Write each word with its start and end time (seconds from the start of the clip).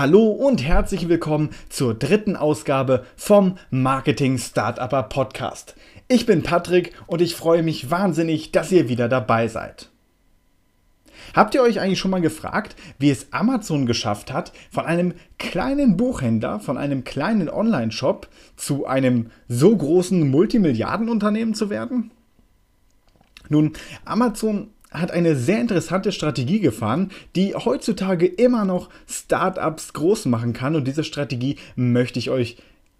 Hallo 0.00 0.28
und 0.28 0.62
herzlich 0.62 1.08
willkommen 1.08 1.50
zur 1.70 1.92
dritten 1.92 2.36
Ausgabe 2.36 3.04
vom 3.16 3.58
Marketing 3.72 4.38
Startupper 4.38 5.02
Podcast. 5.02 5.74
Ich 6.06 6.24
bin 6.24 6.44
Patrick 6.44 6.92
und 7.08 7.20
ich 7.20 7.34
freue 7.34 7.64
mich 7.64 7.90
wahnsinnig, 7.90 8.52
dass 8.52 8.70
ihr 8.70 8.88
wieder 8.88 9.08
dabei 9.08 9.48
seid. 9.48 9.90
Habt 11.34 11.56
ihr 11.56 11.62
euch 11.62 11.80
eigentlich 11.80 11.98
schon 11.98 12.12
mal 12.12 12.20
gefragt, 12.20 12.76
wie 13.00 13.10
es 13.10 13.32
Amazon 13.32 13.86
geschafft 13.86 14.32
hat, 14.32 14.52
von 14.70 14.86
einem 14.86 15.14
kleinen 15.36 15.96
Buchhändler, 15.96 16.60
von 16.60 16.78
einem 16.78 17.02
kleinen 17.02 17.48
Online-Shop 17.48 18.28
zu 18.54 18.86
einem 18.86 19.32
so 19.48 19.76
großen 19.76 20.30
Multimilliardenunternehmen 20.30 21.54
zu 21.54 21.70
werden? 21.70 22.12
Nun, 23.48 23.72
Amazon 24.04 24.70
hat 24.90 25.10
eine 25.10 25.36
sehr 25.36 25.60
interessante 25.60 26.12
Strategie 26.12 26.60
gefahren, 26.60 27.10
die 27.36 27.54
heutzutage 27.54 28.26
immer 28.26 28.64
noch 28.64 28.88
Startups 29.06 29.92
groß 29.92 30.26
machen 30.26 30.52
kann 30.52 30.76
und 30.76 30.86
diese 30.86 31.04
Strategie 31.04 31.56
möchte 31.76 32.18
ich 32.18 32.30
euch 32.30 32.56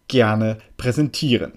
gerne 0.07 0.59
präsentieren. 0.77 1.53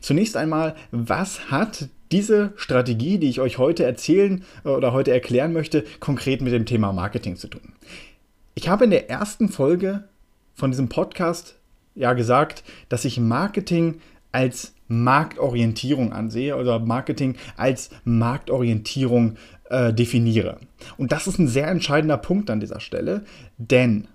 Zunächst 0.00 0.36
einmal, 0.36 0.76
was 0.92 1.50
hat 1.50 1.88
diese 2.12 2.52
Strategie, 2.56 3.18
die 3.18 3.28
ich 3.28 3.40
euch 3.40 3.58
heute 3.58 3.84
erzählen 3.84 4.44
äh, 4.64 4.68
oder 4.68 4.92
heute 4.92 5.12
erklären 5.12 5.52
möchte, 5.52 5.84
konkret 5.98 6.42
mit 6.42 6.52
dem 6.52 6.66
Thema 6.66 6.92
Marketing 6.92 7.36
zu 7.36 7.48
tun? 7.48 7.72
Ich 8.54 8.68
habe 8.68 8.84
in 8.84 8.90
der 8.90 9.10
ersten 9.10 9.48
Folge 9.48 10.04
von 10.54 10.70
diesem 10.70 10.88
Podcast 10.88 11.56
ja 11.94 12.12
gesagt, 12.12 12.62
dass 12.88 13.04
ich 13.04 13.18
Marketing 13.18 14.00
als 14.30 14.74
Marktorientierung 14.88 16.12
ansehe 16.12 16.56
oder 16.56 16.78
Marketing 16.78 17.36
als 17.56 17.90
Marktorientierung 18.04 19.36
äh, 19.72 19.92
definiere. 19.92 20.58
Und 20.98 21.12
das 21.12 21.26
ist 21.26 21.38
ein 21.38 21.48
sehr 21.48 21.68
entscheidender 21.68 22.18
Punkt 22.18 22.50
an 22.50 22.60
dieser 22.60 22.78
Stelle, 22.78 23.24
denn 23.56 24.06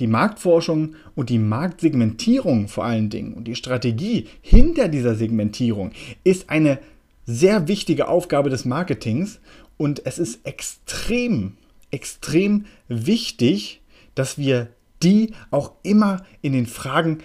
die 0.00 0.06
Marktforschung 0.06 0.94
und 1.14 1.28
die 1.28 1.38
Marktsegmentierung 1.38 2.68
vor 2.68 2.84
allen 2.84 3.10
Dingen 3.10 3.34
und 3.34 3.44
die 3.44 3.54
Strategie 3.54 4.26
hinter 4.40 4.88
dieser 4.88 5.14
Segmentierung 5.14 5.92
ist 6.24 6.48
eine 6.48 6.78
sehr 7.26 7.68
wichtige 7.68 8.08
Aufgabe 8.08 8.48
des 8.48 8.64
Marketings 8.64 9.38
und 9.76 10.06
es 10.06 10.18
ist 10.18 10.46
extrem, 10.46 11.58
extrem 11.90 12.64
wichtig, 12.88 13.82
dass 14.14 14.38
wir 14.38 14.68
die 15.02 15.34
auch 15.50 15.72
immer 15.82 16.24
in 16.40 16.54
den 16.54 16.66
Fragen, 16.66 17.18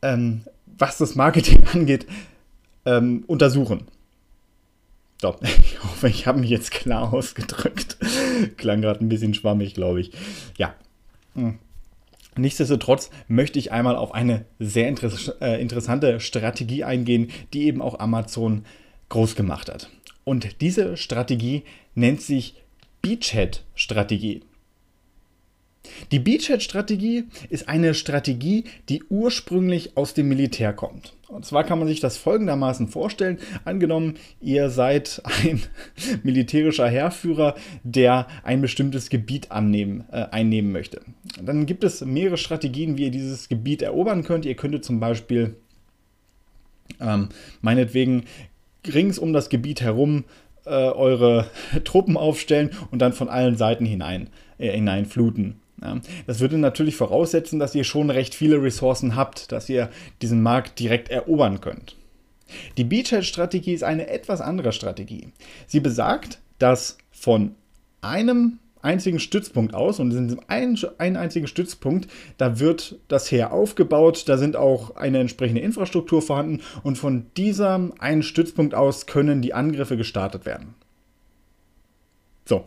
ähm, 0.00 0.42
was 0.78 0.96
das 0.96 1.14
Marketing 1.14 1.62
angeht, 1.74 2.06
ähm, 2.86 3.24
untersuchen. 3.26 3.86
So, 5.20 5.36
ich 5.42 5.82
hoffe, 5.82 6.08
ich 6.08 6.26
habe 6.26 6.40
mich 6.40 6.50
jetzt 6.50 6.70
klar 6.70 7.12
ausgedrückt. 7.12 7.98
Klang 8.56 8.80
gerade 8.80 9.04
ein 9.04 9.08
bisschen 9.08 9.34
schwammig, 9.34 9.74
glaube 9.74 10.00
ich. 10.00 10.12
Ja. 10.56 10.74
Hm. 11.34 11.58
Nichtsdestotrotz 12.36 13.10
möchte 13.28 13.58
ich 13.58 13.72
einmal 13.72 13.96
auf 13.96 14.14
eine 14.14 14.46
sehr 14.58 14.86
äh, 15.40 15.60
interessante 15.60 16.20
Strategie 16.20 16.84
eingehen, 16.84 17.30
die 17.52 17.64
eben 17.64 17.82
auch 17.82 17.98
Amazon 17.98 18.64
groß 19.08 19.34
gemacht 19.34 19.68
hat. 19.68 19.90
Und 20.24 20.60
diese 20.60 20.96
Strategie 20.96 21.64
nennt 21.94 22.22
sich 22.22 22.54
Beachhead-Strategie. 23.02 24.42
Die 26.12 26.18
Beachhead-Strategie 26.18 27.24
ist 27.48 27.68
eine 27.68 27.94
Strategie, 27.94 28.64
die 28.88 29.02
ursprünglich 29.04 29.96
aus 29.96 30.14
dem 30.14 30.28
Militär 30.28 30.72
kommt. 30.72 31.14
Und 31.40 31.46
zwar 31.46 31.64
kann 31.64 31.78
man 31.78 31.88
sich 31.88 32.00
das 32.00 32.18
folgendermaßen 32.18 32.88
vorstellen. 32.88 33.38
Angenommen, 33.64 34.16
ihr 34.42 34.68
seid 34.68 35.22
ein 35.24 35.62
militärischer 36.22 36.86
Heerführer, 36.86 37.54
der 37.82 38.26
ein 38.42 38.60
bestimmtes 38.60 39.08
Gebiet 39.08 39.50
annehmen, 39.50 40.04
äh, 40.12 40.26
einnehmen 40.32 40.70
möchte. 40.70 41.00
Dann 41.42 41.64
gibt 41.64 41.82
es 41.82 42.04
mehrere 42.04 42.36
Strategien, 42.36 42.98
wie 42.98 43.04
ihr 43.04 43.10
dieses 43.10 43.48
Gebiet 43.48 43.80
erobern 43.80 44.22
könnt. 44.22 44.44
Ihr 44.44 44.54
könntet 44.54 44.84
zum 44.84 45.00
Beispiel 45.00 45.56
ähm, 47.00 47.30
meinetwegen 47.62 48.24
rings 48.86 49.18
um 49.18 49.32
das 49.32 49.48
Gebiet 49.48 49.80
herum 49.80 50.24
äh, 50.66 50.72
eure 50.72 51.46
Truppen 51.84 52.18
aufstellen 52.18 52.68
und 52.90 52.98
dann 52.98 53.14
von 53.14 53.30
allen 53.30 53.56
Seiten 53.56 53.86
hinein, 53.86 54.28
äh, 54.58 54.72
hineinfluten. 54.72 55.59
Das 56.26 56.40
würde 56.40 56.58
natürlich 56.58 56.96
voraussetzen, 56.96 57.58
dass 57.58 57.74
ihr 57.74 57.84
schon 57.84 58.10
recht 58.10 58.34
viele 58.34 58.62
Ressourcen 58.62 59.16
habt, 59.16 59.50
dass 59.52 59.68
ihr 59.68 59.90
diesen 60.20 60.42
Markt 60.42 60.78
direkt 60.78 61.08
erobern 61.08 61.60
könnt. 61.60 61.96
Die 62.76 62.84
Beachhead-Strategie 62.84 63.72
ist 63.72 63.84
eine 63.84 64.08
etwas 64.08 64.40
andere 64.40 64.72
Strategie. 64.72 65.28
Sie 65.66 65.80
besagt, 65.80 66.40
dass 66.58 66.98
von 67.10 67.54
einem 68.02 68.58
einzigen 68.82 69.18
Stützpunkt 69.18 69.74
aus 69.74 70.00
und 70.00 70.10
in 70.12 70.28
diesem 70.28 70.40
einen, 70.48 70.78
einen 70.98 71.16
einzigen 71.16 71.46
Stützpunkt, 71.46 72.10
da 72.38 72.58
wird 72.58 72.98
das 73.08 73.30
Heer 73.30 73.52
aufgebaut, 73.52 74.24
da 74.26 74.38
sind 74.38 74.56
auch 74.56 74.96
eine 74.96 75.18
entsprechende 75.18 75.60
Infrastruktur 75.60 76.22
vorhanden 76.22 76.60
und 76.82 76.96
von 76.96 77.26
diesem 77.36 77.92
einen 77.98 78.22
Stützpunkt 78.22 78.74
aus 78.74 79.06
können 79.06 79.42
die 79.42 79.54
Angriffe 79.54 79.96
gestartet 79.96 80.46
werden. 80.46 80.74
So, 82.46 82.64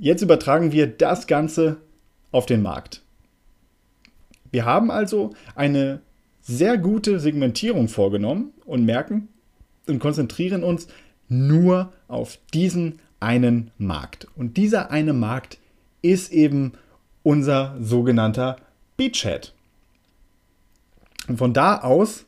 Jetzt 0.00 0.22
übertragen 0.22 0.72
wir 0.72 0.86
das 0.86 1.26
Ganze 1.26 1.76
auf 2.32 2.46
den 2.46 2.62
Markt. 2.62 3.02
Wir 4.50 4.64
haben 4.64 4.90
also 4.90 5.34
eine 5.54 6.00
sehr 6.40 6.78
gute 6.78 7.18
Segmentierung 7.20 7.88
vorgenommen 7.88 8.52
und 8.64 8.84
merken 8.84 9.28
und 9.86 9.98
konzentrieren 9.98 10.62
uns 10.62 10.88
nur 11.28 11.92
auf 12.08 12.38
diesen 12.52 13.00
einen 13.20 13.70
Markt. 13.78 14.26
Und 14.36 14.56
dieser 14.56 14.90
eine 14.90 15.12
Markt 15.12 15.58
ist 16.02 16.32
eben 16.32 16.72
unser 17.22 17.76
sogenannter 17.80 18.56
Beachhead. 18.96 19.54
Und 21.26 21.38
von 21.38 21.54
da 21.54 21.78
aus, 21.78 22.26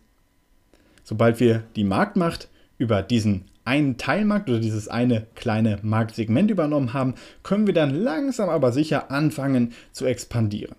sobald 1.04 1.38
wir 1.40 1.64
die 1.76 1.84
Marktmacht 1.84 2.48
über 2.78 3.02
diesen 3.02 3.44
einen 3.66 3.98
Teilmarkt 3.98 4.48
oder 4.48 4.60
dieses 4.60 4.88
eine 4.88 5.26
kleine 5.34 5.78
Marktsegment 5.82 6.50
übernommen 6.50 6.92
haben, 6.92 7.14
können 7.42 7.66
wir 7.66 7.74
dann 7.74 7.94
langsam 7.94 8.48
aber 8.48 8.72
sicher 8.72 9.10
anfangen 9.10 9.72
zu 9.92 10.06
expandieren. 10.06 10.76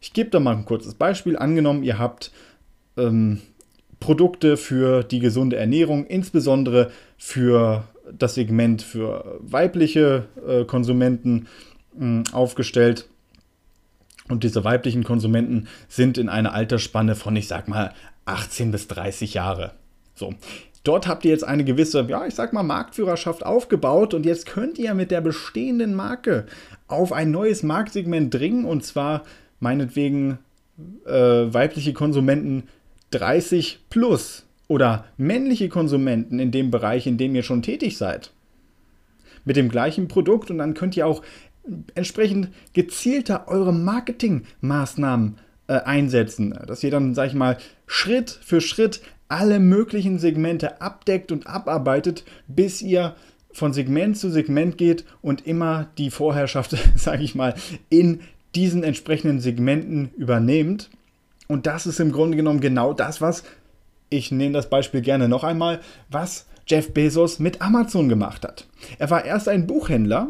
Ich 0.00 0.12
gebe 0.12 0.30
da 0.30 0.40
mal 0.40 0.56
ein 0.56 0.64
kurzes 0.64 0.94
Beispiel. 0.94 1.36
Angenommen, 1.36 1.82
ihr 1.82 1.98
habt 1.98 2.32
ähm, 2.96 3.40
Produkte 4.00 4.56
für 4.56 5.02
die 5.02 5.18
gesunde 5.20 5.56
Ernährung, 5.56 6.06
insbesondere 6.06 6.90
für 7.16 7.84
das 8.16 8.34
Segment 8.34 8.82
für 8.82 9.38
weibliche 9.40 10.26
äh, 10.46 10.64
Konsumenten 10.64 11.46
äh, 12.00 12.22
aufgestellt. 12.32 13.08
Und 14.28 14.44
diese 14.44 14.64
weiblichen 14.64 15.04
Konsumenten 15.04 15.68
sind 15.88 16.18
in 16.18 16.28
einer 16.28 16.52
Altersspanne 16.52 17.14
von, 17.14 17.34
ich 17.36 17.48
sag 17.48 17.68
mal, 17.68 17.94
18 18.26 18.70
bis 18.70 18.88
30 18.88 19.34
Jahre. 19.34 19.72
So, 20.14 20.34
Dort 20.84 21.06
habt 21.06 21.24
ihr 21.24 21.30
jetzt 21.30 21.44
eine 21.44 21.64
gewisse, 21.64 22.06
ja, 22.08 22.26
ich 22.26 22.34
sag 22.34 22.52
mal, 22.52 22.62
Marktführerschaft 22.62 23.44
aufgebaut 23.44 24.14
und 24.14 24.24
jetzt 24.24 24.46
könnt 24.46 24.78
ihr 24.78 24.94
mit 24.94 25.10
der 25.10 25.20
bestehenden 25.20 25.94
Marke 25.94 26.46
auf 26.86 27.12
ein 27.12 27.30
neues 27.30 27.62
Marktsegment 27.62 28.32
dringen 28.32 28.64
und 28.64 28.84
zwar 28.84 29.24
meinetwegen 29.60 30.38
äh, 31.06 31.12
weibliche 31.12 31.92
Konsumenten 31.92 32.64
30 33.10 33.80
plus 33.90 34.46
oder 34.68 35.06
männliche 35.16 35.68
Konsumenten 35.68 36.38
in 36.38 36.50
dem 36.50 36.70
Bereich, 36.70 37.06
in 37.06 37.18
dem 37.18 37.34
ihr 37.34 37.42
schon 37.42 37.62
tätig 37.62 37.96
seid. 37.96 38.30
Mit 39.44 39.56
dem 39.56 39.70
gleichen 39.70 40.08
Produkt 40.08 40.50
und 40.50 40.58
dann 40.58 40.74
könnt 40.74 40.96
ihr 40.96 41.06
auch 41.06 41.22
entsprechend 41.94 42.50
gezielter 42.72 43.48
eure 43.48 43.72
Marketingmaßnahmen 43.72 45.38
äh, 45.66 45.74
einsetzen, 45.80 46.58
dass 46.66 46.82
ihr 46.82 46.90
dann, 46.90 47.14
sag 47.14 47.28
ich 47.28 47.34
mal, 47.34 47.58
Schritt 47.86 48.30
für 48.30 48.60
Schritt 48.60 49.00
alle 49.28 49.60
möglichen 49.60 50.18
Segmente 50.18 50.80
abdeckt 50.80 51.32
und 51.32 51.46
abarbeitet, 51.46 52.24
bis 52.46 52.82
ihr 52.82 53.14
von 53.52 53.72
Segment 53.72 54.16
zu 54.16 54.30
Segment 54.30 54.78
geht 54.78 55.04
und 55.22 55.46
immer 55.46 55.88
die 55.98 56.10
Vorherrschaft, 56.10 56.76
sage 56.96 57.22
ich 57.22 57.34
mal, 57.34 57.54
in 57.90 58.20
diesen 58.54 58.82
entsprechenden 58.82 59.40
Segmenten 59.40 60.10
übernehmt. 60.16 60.90
Und 61.46 61.66
das 61.66 61.86
ist 61.86 62.00
im 62.00 62.12
Grunde 62.12 62.36
genommen 62.36 62.60
genau 62.60 62.92
das, 62.92 63.20
was, 63.20 63.44
ich 64.10 64.32
nehme 64.32 64.54
das 64.54 64.70
Beispiel 64.70 65.00
gerne 65.00 65.28
noch 65.28 65.44
einmal, 65.44 65.80
was 66.10 66.46
Jeff 66.66 66.92
Bezos 66.92 67.38
mit 67.38 67.62
Amazon 67.62 68.08
gemacht 68.08 68.44
hat. 68.44 68.66
Er 68.98 69.10
war 69.10 69.24
erst 69.24 69.48
ein 69.48 69.66
Buchhändler, 69.66 70.28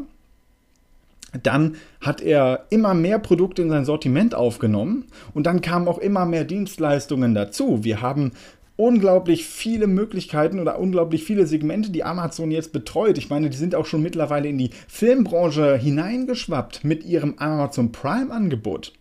dann 1.42 1.76
hat 2.00 2.22
er 2.22 2.66
immer 2.70 2.94
mehr 2.94 3.18
Produkte 3.18 3.62
in 3.62 3.68
sein 3.68 3.84
Sortiment 3.84 4.34
aufgenommen 4.34 5.04
und 5.34 5.46
dann 5.46 5.60
kamen 5.60 5.88
auch 5.88 5.98
immer 5.98 6.24
mehr 6.24 6.44
Dienstleistungen 6.44 7.34
dazu. 7.34 7.84
Wir 7.84 8.00
haben 8.00 8.32
unglaublich 8.78 9.44
viele 9.44 9.88
Möglichkeiten 9.88 10.60
oder 10.60 10.78
unglaublich 10.78 11.24
viele 11.24 11.48
Segmente, 11.48 11.90
die 11.90 12.04
Amazon 12.04 12.52
jetzt 12.52 12.72
betreut. 12.72 13.18
Ich 13.18 13.28
meine, 13.28 13.50
die 13.50 13.56
sind 13.56 13.74
auch 13.74 13.86
schon 13.86 14.02
mittlerweile 14.02 14.48
in 14.48 14.56
die 14.56 14.70
Filmbranche 14.86 15.76
hineingeschwappt 15.76 16.84
mit 16.84 17.04
ihrem 17.04 17.34
Amazon 17.38 17.90
Prime-Angebot. 17.90 18.92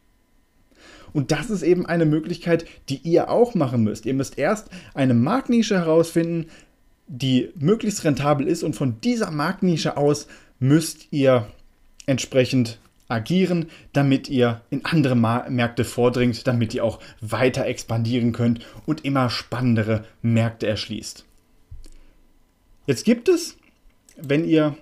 Und 1.13 1.31
das 1.31 1.51
ist 1.51 1.61
eben 1.61 1.85
eine 1.85 2.07
Möglichkeit, 2.07 2.65
die 2.89 2.97
ihr 3.03 3.29
auch 3.29 3.53
machen 3.53 3.83
müsst. 3.83 4.07
Ihr 4.07 4.15
müsst 4.15 4.39
erst 4.39 4.69
eine 4.95 5.13
Marktnische 5.13 5.75
herausfinden, 5.75 6.47
die 7.05 7.49
möglichst 7.55 8.03
rentabel 8.03 8.47
ist 8.47 8.63
und 8.63 8.75
von 8.75 8.99
dieser 9.01 9.29
Marktnische 9.29 9.95
aus 9.95 10.27
müsst 10.57 11.07
ihr 11.11 11.47
entsprechend 12.07 12.79
agieren, 13.07 13.69
damit 13.93 14.29
ihr 14.29 14.61
in 14.69 14.85
andere 14.85 15.15
Märkte 15.15 15.85
vordringt, 15.85 16.45
damit 16.47 16.73
ihr 16.73 16.83
auch 16.83 16.99
weiter 17.21 17.65
expandieren 17.65 18.31
könnt 18.31 18.65
und 18.85 19.05
immer 19.05 19.29
spannendere 19.29 20.05
Märkte 20.21 20.67
erschließt. 20.67 21.25
Jetzt 22.85 23.05
gibt 23.05 23.29
es, 23.29 23.57
wenn 24.17 24.45
ihr 24.45 24.77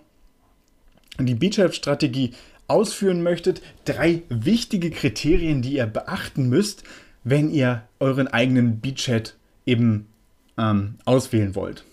die 1.20 1.36
Beachhead-Strategie 1.36 2.34
ausführen 2.68 3.22
möchtet, 3.22 3.62
drei 3.86 4.24
wichtige 4.30 4.90
Kriterien, 4.92 5.62
die 5.62 5.74
ihr 5.74 5.86
beachten 5.86 6.50
müsst, 6.50 6.84
wenn 7.24 7.50
ihr 7.52 7.84
euren 8.00 8.28
eigenen 8.28 8.82
Beachhead 8.82 9.36
eben 9.66 10.08
ähm, 10.58 10.96
auswählen 11.06 11.56
wollt. 11.56 11.84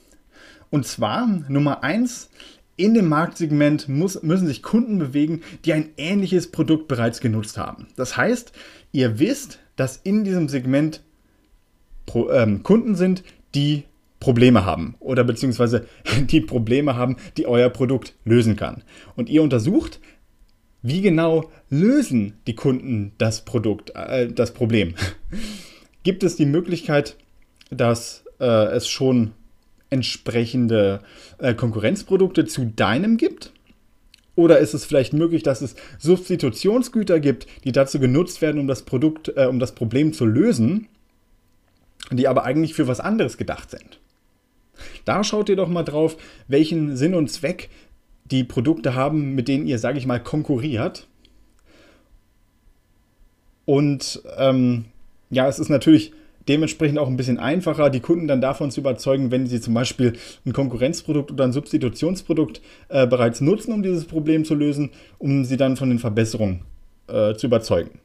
Und 0.71 0.87
zwar 0.87 1.27
Nummer 1.27 1.83
eins 1.83 2.31
in 2.77 2.95
dem 2.95 3.09
Marktsegment 3.09 3.89
muss, 3.89 4.23
müssen 4.23 4.47
sich 4.47 4.63
Kunden 4.63 4.99
bewegen, 4.99 5.43
die 5.65 5.73
ein 5.73 5.91
ähnliches 5.97 6.51
Produkt 6.51 6.89
bereits 6.89 7.21
genutzt 7.21 7.59
haben. 7.59 7.89
Das 7.97 8.17
heißt, 8.17 8.53
ihr 8.93 9.19
wisst, 9.19 9.59
dass 9.77 9.97
in 9.97 10.25
diesem 10.25 10.49
Segment 10.49 11.03
Pro, 12.07 12.31
ähm, 12.31 12.63
Kunden 12.63 12.95
sind, 12.95 13.23
die 13.55 13.85
Probleme 14.21 14.65
haben 14.65 14.95
oder 15.01 15.25
beziehungsweise 15.25 15.87
die 16.31 16.41
Probleme 16.41 16.97
haben, 16.97 17.17
die 17.37 17.47
euer 17.47 17.71
Produkt 17.71 18.15
lösen 18.25 18.57
kann. 18.57 18.83
Und 19.17 19.29
ihr 19.29 19.43
untersucht, 19.43 20.01
wie 20.83 21.01
genau 21.01 21.51
lösen 21.71 22.35
die 22.47 22.55
Kunden 22.55 23.13
das 23.19 23.45
Produkt, 23.45 23.93
äh, 23.95 24.29
das 24.29 24.53
Problem? 24.53 24.95
Gibt 26.03 26.25
es 26.25 26.37
die 26.37 26.47
Möglichkeit, 26.47 27.17
dass 27.71 28.25
äh, 28.41 28.45
es 28.45 28.89
schon 28.89 29.33
entsprechende 29.93 31.01
äh, 31.39 31.55
Konkurrenzprodukte 31.55 32.47
zu 32.47 32.65
deinem 32.65 33.17
gibt? 33.17 33.53
Oder 34.35 34.59
ist 34.59 34.73
es 34.73 34.87
vielleicht 34.87 35.13
möglich, 35.13 35.43
dass 35.43 35.61
es 35.61 35.77
Substitutionsgüter 35.99 37.21
gibt, 37.21 37.47
die 37.65 37.73
dazu 37.73 38.01
genutzt 38.01 38.41
werden, 38.41 38.59
um 38.59 38.67
das 38.67 38.83
Produkt, 38.83 39.33
äh, 39.37 39.47
um 39.47 39.59
das 39.59 39.75
Problem 39.75 40.15
zu 40.15 40.25
lösen, 40.25 40.89
die 42.11 42.27
aber 42.27 42.45
eigentlich 42.45 42.75
für 42.75 42.89
was 42.89 43.01
anderes 43.01 43.37
gedacht 43.37 43.71
sind? 43.71 44.01
Da 45.05 45.23
schaut 45.23 45.51
ihr 45.51 45.57
doch 45.57 45.69
mal 45.69 45.83
drauf, 45.83 46.17
welchen 46.49 46.97
Sinn 46.97 47.15
und 47.15 47.31
Zweck 47.31 47.69
die 48.25 48.45
Produkte 48.45 48.95
haben, 48.95 49.35
mit 49.35 49.49
denen 49.49 49.67
ihr, 49.67 49.79
sage 49.79 49.99
ich 49.99 50.07
mal, 50.07 50.23
konkurriert. 50.23 51.07
Und 53.67 54.23
ähm, 54.39 54.87
ja, 55.29 55.47
es 55.47 55.59
ist 55.59 55.69
natürlich 55.69 56.13
dementsprechend 56.49 56.99
auch 56.99 57.09
ein 57.09 57.17
bisschen 57.17 57.39
einfacher, 57.39 57.91
die 57.91 58.01
Kunden 58.01 58.27
dann 58.27 58.41
davon 58.41 58.71
zu 58.71 58.81
überzeugen, 58.81 59.31
wenn 59.31 59.47
sie 59.47 59.61
zum 59.61 59.75
Beispiel 59.75 60.15
ein 60.45 60.53
Konkurrenzprodukt 60.53 61.31
oder 61.31 61.45
ein 61.45 61.53
Substitutionsprodukt 61.53 62.61
äh, 62.89 63.07
bereits 63.07 63.41
nutzen, 63.41 63.73
um 63.73 63.83
dieses 63.83 64.05
Problem 64.05 64.45
zu 64.45 64.55
lösen, 64.55 64.91
um 65.19 65.45
sie 65.45 65.57
dann 65.57 65.77
von 65.77 65.89
den 65.89 65.99
Verbesserungen 65.99 66.63
äh, 67.09 67.35
zu 67.35 67.47
überzeugen. 67.47 68.01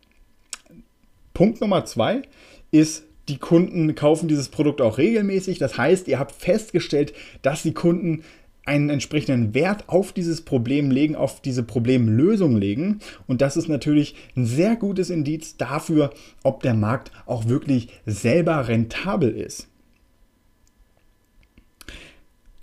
Punkt 1.33 1.61
Nummer 1.61 1.85
zwei 1.85 2.23
ist, 2.71 3.03
die 3.27 3.37
Kunden 3.37 3.93
kaufen 3.95 4.27
dieses 4.27 4.49
Produkt 4.49 4.81
auch 4.81 4.97
regelmäßig. 4.97 5.59
Das 5.59 5.77
heißt, 5.77 6.07
ihr 6.07 6.17
habt 6.17 6.31
festgestellt, 6.31 7.13
dass 7.41 7.63
die 7.63 7.73
Kunden 7.73 8.23
einen 8.67 8.89
entsprechenden 8.89 9.53
Wert 9.53 9.85
auf 9.87 10.11
dieses 10.11 10.41
Problem 10.41 10.91
legen, 10.91 11.15
auf 11.15 11.41
diese 11.41 11.63
Problemlösung 11.63 12.57
legen. 12.57 12.99
Und 13.27 13.41
das 13.41 13.57
ist 13.57 13.69
natürlich 13.69 14.15
ein 14.35 14.45
sehr 14.45 14.75
gutes 14.75 15.09
Indiz 15.09 15.57
dafür, 15.57 16.11
ob 16.43 16.61
der 16.63 16.73
Markt 16.73 17.11
auch 17.25 17.47
wirklich 17.47 17.89
selber 18.05 18.67
rentabel 18.67 19.29
ist. 19.29 19.67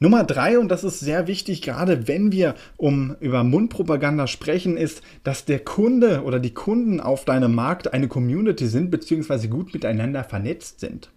Nummer 0.00 0.24
drei, 0.24 0.58
und 0.58 0.68
das 0.68 0.84
ist 0.84 1.00
sehr 1.00 1.28
wichtig, 1.28 1.62
gerade 1.62 2.08
wenn 2.08 2.32
wir 2.32 2.56
um 2.76 3.16
über 3.20 3.44
Mundpropaganda 3.44 4.26
sprechen, 4.26 4.76
ist, 4.76 5.02
dass 5.22 5.44
der 5.44 5.60
Kunde 5.60 6.24
oder 6.24 6.40
die 6.40 6.52
Kunden 6.52 7.00
auf 7.00 7.24
deinem 7.24 7.54
Markt 7.54 7.94
eine 7.94 8.08
Community 8.08 8.66
sind, 8.66 8.90
beziehungsweise 8.90 9.48
gut 9.48 9.72
miteinander 9.72 10.24
vernetzt 10.24 10.80
sind. 10.80 11.10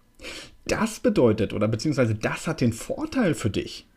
Das 0.68 1.00
bedeutet, 1.00 1.52
oder 1.52 1.66
beziehungsweise 1.66 2.14
das 2.14 2.46
hat 2.46 2.60
den 2.60 2.72
Vorteil 2.72 3.34
für 3.34 3.50
dich, 3.50 3.87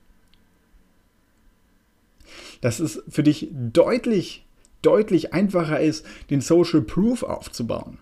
dass 2.61 2.79
es 2.79 3.03
für 3.09 3.23
dich 3.23 3.49
deutlich, 3.51 4.45
deutlich 4.81 5.33
einfacher 5.33 5.79
ist, 5.79 6.05
den 6.29 6.41
Social 6.41 6.81
Proof 6.81 7.23
aufzubauen. 7.23 7.97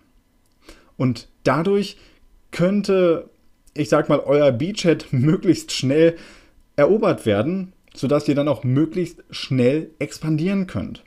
Und 0.96 1.28
dadurch 1.44 1.96
könnte, 2.50 3.30
ich 3.74 3.88
sag 3.88 4.08
mal, 4.08 4.20
euer 4.20 4.52
Beachhead 4.52 5.06
möglichst 5.12 5.72
schnell 5.72 6.16
erobert 6.76 7.26
werden, 7.26 7.72
sodass 7.94 8.28
ihr 8.28 8.34
dann 8.34 8.48
auch 8.48 8.64
möglichst 8.64 9.22
schnell 9.30 9.90
expandieren 9.98 10.66
könnt. 10.66 11.02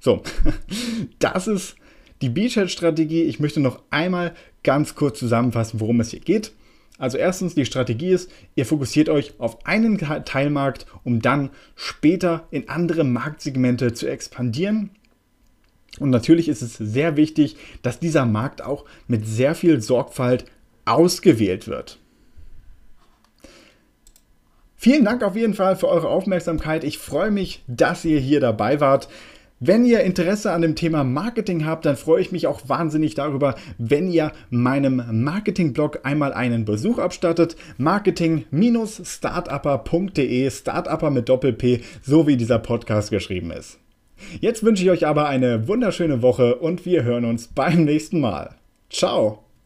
So, 0.00 0.22
das 1.18 1.48
ist 1.48 1.76
die 2.22 2.28
Beachhead-Strategie. 2.28 3.22
Ich 3.22 3.40
möchte 3.40 3.60
noch 3.60 3.82
einmal 3.90 4.34
ganz 4.62 4.94
kurz 4.94 5.18
zusammenfassen, 5.18 5.80
worum 5.80 6.00
es 6.00 6.10
hier 6.10 6.20
geht. 6.20 6.52
Also 6.98 7.16
erstens, 7.16 7.54
die 7.54 7.64
Strategie 7.64 8.10
ist, 8.10 8.30
ihr 8.56 8.66
fokussiert 8.66 9.08
euch 9.08 9.34
auf 9.38 9.64
einen 9.64 9.98
Teilmarkt, 9.98 10.86
um 11.04 11.22
dann 11.22 11.50
später 11.76 12.48
in 12.50 12.68
andere 12.68 13.04
Marktsegmente 13.04 13.94
zu 13.94 14.08
expandieren. 14.08 14.90
Und 16.00 16.10
natürlich 16.10 16.48
ist 16.48 16.62
es 16.62 16.74
sehr 16.74 17.16
wichtig, 17.16 17.56
dass 17.82 18.00
dieser 18.00 18.26
Markt 18.26 18.62
auch 18.62 18.84
mit 19.06 19.26
sehr 19.26 19.54
viel 19.54 19.80
Sorgfalt 19.80 20.44
ausgewählt 20.84 21.68
wird. 21.68 21.98
Vielen 24.76 25.04
Dank 25.04 25.22
auf 25.24 25.34
jeden 25.34 25.54
Fall 25.54 25.76
für 25.76 25.88
eure 25.88 26.08
Aufmerksamkeit. 26.08 26.84
Ich 26.84 26.98
freue 26.98 27.32
mich, 27.32 27.64
dass 27.66 28.04
ihr 28.04 28.20
hier 28.20 28.40
dabei 28.40 28.80
wart. 28.80 29.08
Wenn 29.60 29.84
ihr 29.84 30.02
Interesse 30.02 30.52
an 30.52 30.62
dem 30.62 30.76
Thema 30.76 31.02
Marketing 31.02 31.66
habt, 31.66 31.84
dann 31.84 31.96
freue 31.96 32.20
ich 32.20 32.30
mich 32.30 32.46
auch 32.46 32.68
wahnsinnig 32.68 33.16
darüber, 33.16 33.56
wenn 33.76 34.08
ihr 34.08 34.30
meinem 34.50 35.02
Marketing-Blog 35.24 36.02
einmal 36.04 36.32
einen 36.32 36.64
Besuch 36.64 36.98
abstattet. 36.98 37.56
Marketing-startupper.de, 37.76 40.50
Startupper 40.50 41.10
mit 41.10 41.28
Doppel-P, 41.28 41.80
so 42.02 42.28
wie 42.28 42.36
dieser 42.36 42.60
Podcast 42.60 43.10
geschrieben 43.10 43.50
ist. 43.50 43.80
Jetzt 44.40 44.62
wünsche 44.62 44.84
ich 44.84 44.90
euch 44.90 45.06
aber 45.06 45.28
eine 45.28 45.66
wunderschöne 45.66 46.22
Woche 46.22 46.54
und 46.56 46.86
wir 46.86 47.02
hören 47.02 47.24
uns 47.24 47.48
beim 47.48 47.84
nächsten 47.84 48.20
Mal. 48.20 48.54
Ciao! 48.90 49.47